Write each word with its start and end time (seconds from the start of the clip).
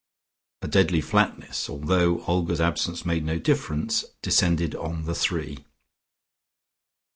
A 0.63 0.67
deadly 0.67 0.99
flatness, 0.99 1.69
although 1.69 2.23
Olga's 2.25 2.59
absence 2.59 3.05
made 3.05 3.23
no 3.23 3.37
difference, 3.37 4.03
descended 4.23 4.73
on 4.73 5.05
the 5.05 5.13
three. 5.13 5.63